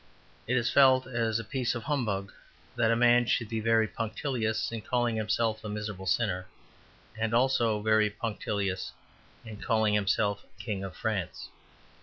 [0.47, 2.33] It is felt as a piece of humbug,
[2.75, 6.47] that a man should be very punctilious in calling himself a miserable sinner,
[7.15, 8.93] and also very punctilious
[9.45, 11.49] in calling himself King of France.